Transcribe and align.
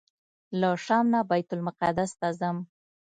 له 0.59 0.69
شام 0.85 1.05
نه 1.13 1.19
بیت 1.29 1.49
المقدس 1.55 2.11
ته 2.19 2.27
ځم. 2.39 2.57